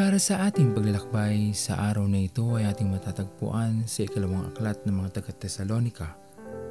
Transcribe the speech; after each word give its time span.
Para 0.00 0.16
sa 0.16 0.48
ating 0.48 0.72
paglalakbay 0.72 1.52
sa 1.52 1.92
araw 1.92 2.08
na 2.08 2.24
ito 2.24 2.56
ay 2.56 2.64
ating 2.72 2.88
matatagpuan 2.88 3.84
sa 3.84 4.08
ikalawang 4.08 4.48
aklat 4.48 4.80
ng 4.88 4.96
mga 4.96 5.20
taga-Tesalonika, 5.20 6.16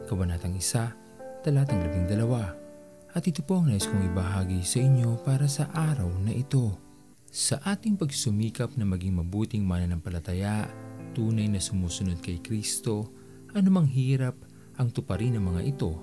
Kabanatang 0.09 0.57
1, 0.57 1.45
talatang 1.45 1.77
12. 1.77 2.09
At 3.13 3.23
ito 3.29 3.45
po 3.45 3.61
ang 3.61 3.69
nais 3.69 3.85
kong 3.85 4.09
ibahagi 4.09 4.65
sa 4.65 4.81
inyo 4.81 5.21
para 5.21 5.45
sa 5.45 5.69
araw 5.69 6.09
na 6.25 6.33
ito. 6.33 6.73
Sa 7.29 7.61
ating 7.61 8.01
pagsumikap 8.01 8.73
na 8.81 8.89
maging 8.89 9.21
mabuting 9.21 9.61
mananampalataya, 9.61 10.65
tunay 11.13 11.45
na 11.53 11.61
sumusunod 11.61 12.25
kay 12.25 12.41
Kristo, 12.41 13.13
anumang 13.53 13.93
hirap 13.93 14.41
ang 14.81 14.89
tuparin 14.89 15.37
ng 15.37 15.45
mga 15.53 15.77
ito, 15.77 16.01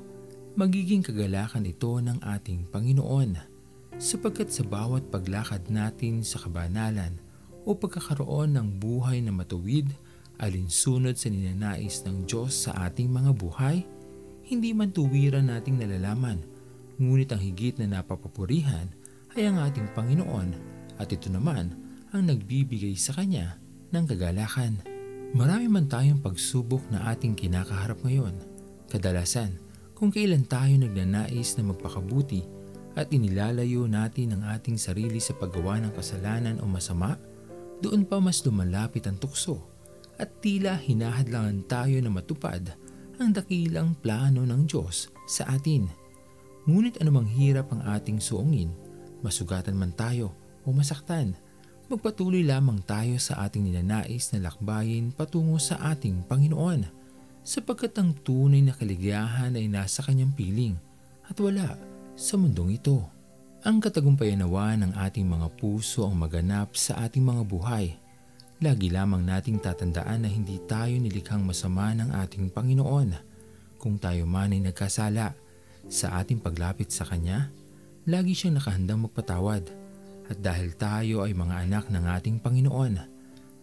magiging 0.55 1.03
kagalakan 1.03 1.67
ito 1.67 1.91
ng 1.91 2.23
ating 2.23 2.71
Panginoon 2.71 3.56
sapagkat 3.97 4.53
sa 4.53 4.61
bawat 4.65 5.09
paglakad 5.09 5.73
natin 5.73 6.21
sa 6.21 6.37
kabanalan 6.41 7.17
o 7.65 7.73
pagkakaroon 7.73 8.53
ng 8.55 8.69
buhay 8.77 9.25
na 9.25 9.33
matuwid 9.33 9.89
alinsunod 10.37 11.17
sa 11.17 11.33
ninanais 11.33 12.05
ng 12.05 12.29
Diyos 12.29 12.69
sa 12.69 12.77
ating 12.87 13.09
mga 13.09 13.33
buhay, 13.33 13.83
hindi 14.47 14.71
man 14.77 14.93
tuwiran 14.93 15.49
nating 15.49 15.81
nalalaman, 15.81 16.45
ngunit 17.01 17.33
ang 17.33 17.41
higit 17.41 17.81
na 17.81 17.99
napapapurihan 17.99 18.87
ay 19.35 19.49
ang 19.49 19.59
ating 19.65 19.89
Panginoon 19.97 20.49
at 21.01 21.09
ito 21.11 21.33
naman 21.33 21.73
ang 22.13 22.23
nagbibigay 22.29 22.95
sa 22.95 23.17
Kanya 23.17 23.57
ng 23.91 24.05
kagalakan. 24.07 24.79
Marami 25.35 25.67
man 25.67 25.91
tayong 25.91 26.23
pagsubok 26.23 26.87
na 26.93 27.11
ating 27.11 27.35
kinakaharap 27.35 27.99
ngayon. 28.05 28.33
Kadalasan, 28.87 29.59
kung 29.97 30.15
kailan 30.15 30.47
tayo 30.47 30.71
nagnanais 30.79 31.59
na 31.59 31.73
magpakabuti 31.73 32.56
at 32.97 33.13
inilalayo 33.13 33.85
natin 33.85 34.35
ang 34.35 34.43
ating 34.57 34.81
sarili 34.81 35.21
sa 35.21 35.37
paggawa 35.37 35.77
ng 35.85 35.93
kasalanan 35.93 36.57
o 36.59 36.67
masama, 36.67 37.21
doon 37.85 38.09
pa 38.09 38.17
mas 38.17 38.41
lumalapit 38.41 39.05
ang 39.05 39.21
tukso 39.21 39.61
at 40.17 40.41
tila 40.41 40.81
hinahadlangan 40.81 41.61
tayo 41.69 42.01
na 42.01 42.09
matupad 42.09 42.73
ang 43.21 43.31
dakilang 43.37 43.93
plano 44.01 44.49
ng 44.49 44.65
Diyos 44.65 45.13
sa 45.29 45.45
atin. 45.53 45.85
Ngunit 46.65 46.97
anumang 47.05 47.29
hirap 47.29 47.69
ang 47.69 47.85
ating 47.85 48.17
suungin, 48.17 48.73
masugatan 49.21 49.77
man 49.77 49.93
tayo 49.93 50.33
o 50.65 50.73
masaktan, 50.73 51.37
magpatuloy 51.93 52.43
lamang 52.43 52.81
tayo 52.83 53.21
sa 53.21 53.45
ating 53.45 53.69
ninanais 53.69 54.33
na 54.33 54.49
lakbayin 54.49 55.13
patungo 55.13 55.61
sa 55.61 55.79
ating 55.93 56.25
Panginoon 56.27 56.83
sapagkat 57.47 57.95
ang 58.01 58.11
tunay 58.27 58.59
na 58.59 58.75
kaligayahan 58.75 59.55
ay 59.55 59.71
nasa 59.71 60.03
kanyang 60.03 60.35
piling 60.35 60.75
at 61.31 61.39
wala 61.39 61.79
sa 62.17 62.41
mundong 62.41 62.81
ito. 62.81 63.05
Ang 63.61 63.77
katagumpayan 63.85 64.41
nawa 64.41 64.73
ng 64.81 64.97
ating 64.97 65.29
mga 65.29 65.53
puso 65.61 66.09
ang 66.09 66.17
maganap 66.17 66.73
sa 66.73 67.05
ating 67.05 67.21
mga 67.21 67.45
buhay. 67.45 67.93
Lagi 68.65 68.89
lamang 68.89 69.21
nating 69.21 69.61
tatandaan 69.61 70.25
na 70.25 70.31
hindi 70.33 70.57
tayo 70.65 70.97
nilikhang 70.97 71.45
masama 71.45 71.93
ng 71.93 72.17
ating 72.25 72.49
Panginoon. 72.49 73.13
Kung 73.77 74.01
tayo 74.01 74.25
man 74.25 74.57
ay 74.57 74.65
nagkasala 74.65 75.37
sa 75.93 76.17
ating 76.17 76.41
paglapit 76.41 76.89
sa 76.89 77.05
Kanya, 77.05 77.53
lagi 78.09 78.33
siyang 78.33 78.57
nakahandang 78.57 79.05
magpatawad. 79.05 79.69
At 80.33 80.41
dahil 80.41 80.73
tayo 80.73 81.21
ay 81.29 81.37
mga 81.37 81.69
anak 81.69 81.85
ng 81.93 82.05
ating 82.17 82.37
Panginoon, 82.41 82.97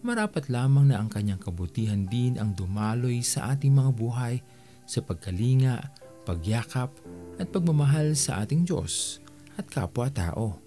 marapat 0.06 0.54
lamang 0.54 0.94
na 0.94 1.02
ang 1.02 1.10
Kanyang 1.10 1.42
kabutihan 1.42 2.06
din 2.06 2.38
ang 2.38 2.54
dumaloy 2.54 3.26
sa 3.26 3.50
ating 3.58 3.74
mga 3.74 3.92
buhay 3.98 4.46
sa 4.86 5.02
pagkalinga, 5.02 6.03
pagyakap 6.24 6.90
at 7.38 7.48
pagmamahal 7.52 8.16
sa 8.16 8.44
ating 8.44 8.64
Diyos 8.64 9.20
at 9.60 9.70
kapwa-tao. 9.70 10.58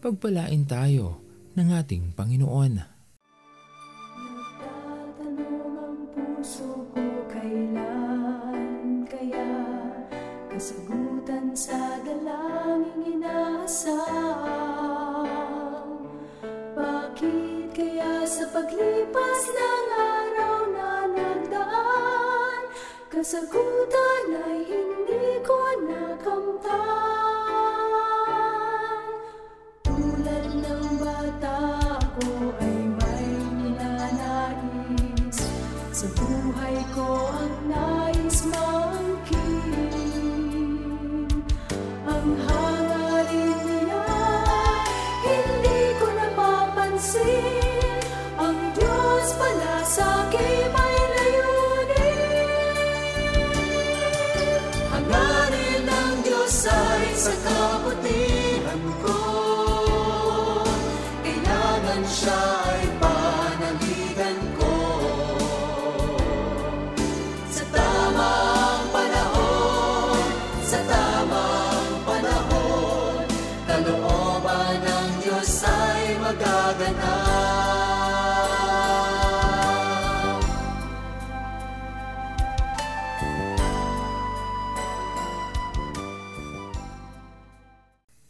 Pagpalain 0.00 0.64
tayo 0.68 1.22
ng 1.56 1.68
ating 1.70 2.12
Panginoon. 2.12 2.94
Kasagutan 10.54 11.50
sa 11.50 11.98
dalangin 12.06 13.18
inaasam. 13.18 13.98
Bakit 16.78 17.74
kaya 17.74 18.22
sa 18.22 18.46
paglipas 18.54 19.42
ng 19.50 19.88
araw 19.98 20.70
na 20.70 21.10
nagdaan, 21.10 22.70
kasagutan 23.10 24.46
ay 24.46 24.62
hindi 24.62 24.83
now 25.88 26.16
come 26.16 26.58
down. 26.62 27.03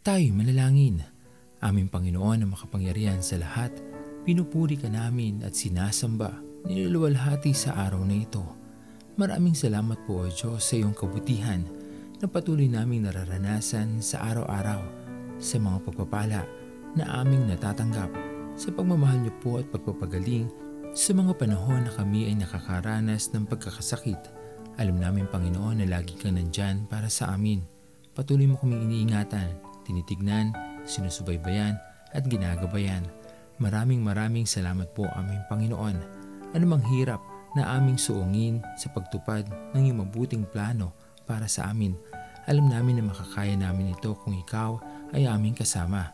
Tayo'y 0.05 0.29
manalangin. 0.29 1.01
Aming 1.65 1.89
Panginoon 1.89 2.45
na 2.45 2.47
makapangyarihan 2.53 3.25
sa 3.25 3.41
lahat, 3.41 3.73
pinupuri 4.21 4.77
ka 4.77 4.85
namin 4.85 5.41
at 5.41 5.57
sinasamba, 5.57 6.29
niluluwalhati 6.69 7.49
sa 7.57 7.73
araw 7.89 8.05
na 8.05 8.21
ito. 8.21 8.45
Maraming 9.17 9.57
salamat 9.57 9.97
po 10.05 10.21
o 10.21 10.29
Diyos 10.29 10.61
sa 10.61 10.77
iyong 10.77 10.93
kabutihan 10.93 11.65
na 12.21 12.29
patuloy 12.29 12.69
naming 12.69 13.09
nararanasan 13.09 13.97
sa 13.97 14.29
araw-araw 14.29 14.85
sa 15.41 15.57
mga 15.57 15.81
pagpapala 15.89 16.45
na 16.93 17.25
aming 17.25 17.49
natatanggap 17.49 18.13
sa 18.53 18.69
pagmamahal 18.77 19.25
niyo 19.25 19.33
po 19.41 19.57
at 19.57 19.65
pagpapagaling 19.73 20.53
sa 20.93 21.17
mga 21.17 21.33
panahon 21.33 21.81
na 21.81 21.89
kami 21.89 22.29
ay 22.29 22.37
nakakaranas 22.37 23.33
ng 23.33 23.49
pagkakasakit. 23.49 24.21
Alam 24.77 25.01
namin 25.01 25.25
Panginoon 25.25 25.81
na 25.81 25.89
lagi 25.89 26.13
kang 26.13 26.37
nandyan 26.37 26.85
para 26.85 27.09
sa 27.09 27.33
amin. 27.33 27.65
Patuloy 28.13 28.45
mo 28.45 28.61
kaming 28.61 28.85
iniingatan, 28.85 29.64
tinitignan, 29.85 30.51
sinusubaybayan 30.83 31.77
at 32.11 32.25
ginagabayan. 32.25 33.05
Maraming 33.61 34.03
maraming 34.03 34.43
salamat 34.43 34.91
po 34.91 35.07
aming 35.15 35.39
Panginoon. 35.47 35.97
Anumang 36.51 36.83
hirap 36.91 37.23
na 37.55 37.79
aming 37.79 37.95
suungin 37.95 38.59
sa 38.75 38.91
pagtupad 38.91 39.47
ng 39.71 39.81
iyong 39.87 40.03
mabuting 40.03 40.43
plano 40.43 40.91
para 41.23 41.47
sa 41.47 41.71
amin. 41.71 41.95
Alam 42.51 42.67
namin 42.67 42.99
na 42.99 43.09
makakaya 43.09 43.55
namin 43.55 43.95
ito 43.95 44.11
kung 44.21 44.35
ikaw 44.35 44.77
ay 45.15 45.23
aming 45.25 45.55
kasama. 45.55 46.11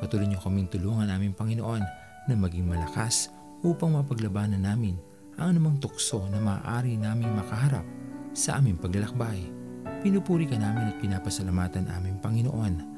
Patuloy 0.00 0.26
niyo 0.26 0.40
kaming 0.40 0.70
tulungan 0.72 1.12
aming 1.12 1.36
Panginoon 1.36 1.84
na 2.28 2.34
maging 2.34 2.64
malakas 2.64 3.28
upang 3.60 3.94
mapaglabanan 3.94 4.64
namin 4.64 4.96
ang 5.36 5.54
anumang 5.54 5.78
tukso 5.78 6.24
na 6.32 6.40
maaari 6.40 6.98
naming 6.98 7.30
makaharap 7.36 7.84
sa 8.32 8.58
aming 8.58 8.80
paglalakbay. 8.80 9.44
Pinupuri 10.02 10.48
ka 10.48 10.56
namin 10.56 10.94
at 10.94 10.96
pinapasalamatan 11.02 11.90
aming 11.94 12.16
Panginoon 12.22 12.97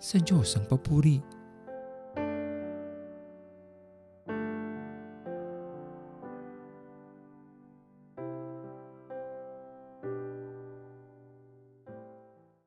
sa 0.00 0.16
Diyos 0.16 0.56
ang 0.56 0.64
papuri. 0.64 1.20